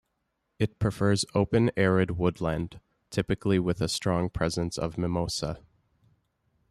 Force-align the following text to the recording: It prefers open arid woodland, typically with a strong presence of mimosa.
It 0.57 0.79
prefers 0.79 1.25
open 1.35 1.69
arid 1.77 2.17
woodland, 2.17 2.79
typically 3.11 3.59
with 3.59 3.81
a 3.81 3.87
strong 3.87 4.31
presence 4.31 4.79
of 4.79 4.97
mimosa. 4.97 5.59